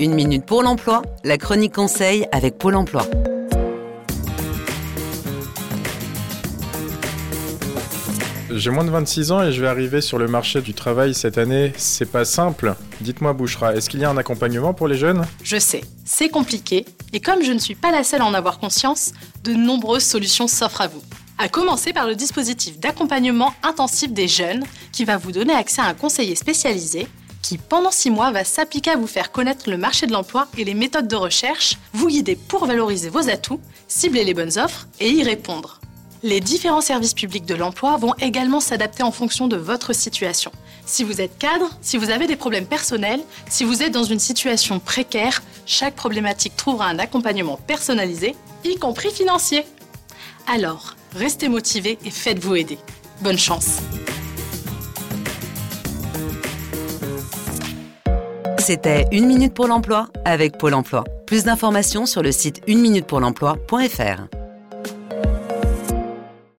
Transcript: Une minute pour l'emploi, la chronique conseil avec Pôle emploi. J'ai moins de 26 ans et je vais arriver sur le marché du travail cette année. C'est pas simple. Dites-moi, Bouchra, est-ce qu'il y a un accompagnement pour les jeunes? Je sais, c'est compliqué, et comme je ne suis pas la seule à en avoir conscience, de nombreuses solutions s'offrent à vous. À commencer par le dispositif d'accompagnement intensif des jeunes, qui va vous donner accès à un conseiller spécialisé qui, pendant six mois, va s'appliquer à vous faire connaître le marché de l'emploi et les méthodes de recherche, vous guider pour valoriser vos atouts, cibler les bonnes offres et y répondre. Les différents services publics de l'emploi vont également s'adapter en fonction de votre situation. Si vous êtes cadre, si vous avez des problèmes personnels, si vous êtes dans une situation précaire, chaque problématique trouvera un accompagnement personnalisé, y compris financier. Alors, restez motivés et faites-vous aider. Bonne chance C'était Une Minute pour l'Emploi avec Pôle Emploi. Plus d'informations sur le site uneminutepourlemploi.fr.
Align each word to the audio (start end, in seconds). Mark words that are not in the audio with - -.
Une 0.00 0.14
minute 0.14 0.46
pour 0.46 0.62
l'emploi, 0.62 1.02
la 1.24 1.36
chronique 1.36 1.74
conseil 1.74 2.26
avec 2.32 2.56
Pôle 2.56 2.74
emploi. 2.74 3.06
J'ai 8.50 8.70
moins 8.70 8.84
de 8.84 8.90
26 8.90 9.30
ans 9.30 9.42
et 9.42 9.52
je 9.52 9.60
vais 9.60 9.68
arriver 9.68 10.00
sur 10.00 10.16
le 10.16 10.26
marché 10.26 10.62
du 10.62 10.72
travail 10.72 11.12
cette 11.12 11.36
année. 11.36 11.74
C'est 11.76 12.10
pas 12.10 12.24
simple. 12.24 12.76
Dites-moi, 13.02 13.34
Bouchra, 13.34 13.74
est-ce 13.74 13.90
qu'il 13.90 14.00
y 14.00 14.06
a 14.06 14.08
un 14.08 14.16
accompagnement 14.16 14.72
pour 14.72 14.88
les 14.88 14.96
jeunes? 14.96 15.26
Je 15.42 15.58
sais, 15.58 15.82
c'est 16.06 16.30
compliqué, 16.30 16.86
et 17.12 17.20
comme 17.20 17.42
je 17.42 17.52
ne 17.52 17.58
suis 17.58 17.74
pas 17.74 17.92
la 17.92 18.02
seule 18.02 18.22
à 18.22 18.24
en 18.24 18.32
avoir 18.32 18.58
conscience, 18.58 19.12
de 19.44 19.52
nombreuses 19.52 20.04
solutions 20.06 20.48
s'offrent 20.48 20.80
à 20.80 20.88
vous. 20.88 21.02
À 21.36 21.50
commencer 21.50 21.92
par 21.92 22.06
le 22.06 22.14
dispositif 22.14 22.80
d'accompagnement 22.80 23.52
intensif 23.62 24.14
des 24.14 24.28
jeunes, 24.28 24.64
qui 24.92 25.04
va 25.04 25.18
vous 25.18 25.32
donner 25.32 25.52
accès 25.52 25.82
à 25.82 25.88
un 25.88 25.94
conseiller 25.94 26.36
spécialisé 26.36 27.06
qui, 27.42 27.58
pendant 27.58 27.90
six 27.90 28.10
mois, 28.10 28.30
va 28.30 28.44
s'appliquer 28.44 28.90
à 28.90 28.96
vous 28.96 29.06
faire 29.06 29.32
connaître 29.32 29.70
le 29.70 29.78
marché 29.78 30.06
de 30.06 30.12
l'emploi 30.12 30.48
et 30.56 30.64
les 30.64 30.74
méthodes 30.74 31.08
de 31.08 31.16
recherche, 31.16 31.76
vous 31.92 32.08
guider 32.08 32.36
pour 32.36 32.66
valoriser 32.66 33.08
vos 33.08 33.28
atouts, 33.28 33.60
cibler 33.88 34.24
les 34.24 34.34
bonnes 34.34 34.58
offres 34.58 34.86
et 35.00 35.10
y 35.10 35.22
répondre. 35.22 35.80
Les 36.22 36.40
différents 36.40 36.82
services 36.82 37.14
publics 37.14 37.46
de 37.46 37.54
l'emploi 37.54 37.96
vont 37.96 38.14
également 38.20 38.60
s'adapter 38.60 39.02
en 39.02 39.10
fonction 39.10 39.48
de 39.48 39.56
votre 39.56 39.94
situation. 39.94 40.52
Si 40.84 41.02
vous 41.02 41.20
êtes 41.20 41.38
cadre, 41.38 41.70
si 41.80 41.96
vous 41.96 42.10
avez 42.10 42.26
des 42.26 42.36
problèmes 42.36 42.66
personnels, 42.66 43.20
si 43.48 43.64
vous 43.64 43.82
êtes 43.82 43.92
dans 43.92 44.04
une 44.04 44.18
situation 44.18 44.80
précaire, 44.80 45.42
chaque 45.64 45.96
problématique 45.96 46.56
trouvera 46.56 46.86
un 46.86 46.98
accompagnement 46.98 47.58
personnalisé, 47.66 48.34
y 48.64 48.76
compris 48.76 49.10
financier. 49.10 49.64
Alors, 50.46 50.94
restez 51.14 51.48
motivés 51.48 51.98
et 52.04 52.10
faites-vous 52.10 52.56
aider. 52.56 52.78
Bonne 53.22 53.38
chance 53.38 53.78
C'était 58.60 59.06
Une 59.10 59.26
Minute 59.26 59.54
pour 59.54 59.66
l'Emploi 59.66 60.08
avec 60.26 60.58
Pôle 60.58 60.74
Emploi. 60.74 61.04
Plus 61.26 61.44
d'informations 61.44 62.04
sur 62.04 62.22
le 62.22 62.30
site 62.30 62.60
uneminutepourlemploi.fr. 62.68 64.39